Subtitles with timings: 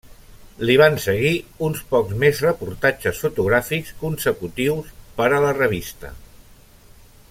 [0.67, 1.33] Li van seguir
[1.67, 6.15] uns pocs més reportatges fotogràfics consecutius per a la revista.